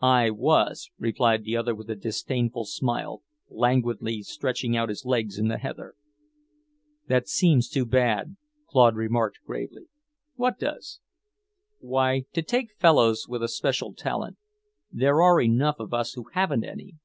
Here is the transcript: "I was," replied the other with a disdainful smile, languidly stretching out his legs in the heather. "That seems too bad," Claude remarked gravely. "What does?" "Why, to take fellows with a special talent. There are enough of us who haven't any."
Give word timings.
"I 0.00 0.30
was," 0.30 0.90
replied 0.96 1.42
the 1.42 1.56
other 1.56 1.74
with 1.74 1.90
a 1.90 1.96
disdainful 1.96 2.66
smile, 2.66 3.22
languidly 3.50 4.22
stretching 4.22 4.76
out 4.76 4.88
his 4.90 5.04
legs 5.04 5.40
in 5.40 5.48
the 5.48 5.58
heather. 5.58 5.96
"That 7.08 7.26
seems 7.28 7.68
too 7.68 7.84
bad," 7.84 8.36
Claude 8.68 8.94
remarked 8.94 9.40
gravely. 9.44 9.88
"What 10.36 10.56
does?" 10.56 11.00
"Why, 11.80 12.26
to 12.32 12.42
take 12.42 12.76
fellows 12.78 13.26
with 13.26 13.42
a 13.42 13.48
special 13.48 13.92
talent. 13.92 14.36
There 14.92 15.20
are 15.20 15.40
enough 15.42 15.80
of 15.80 15.92
us 15.92 16.12
who 16.12 16.26
haven't 16.32 16.62
any." 16.62 16.98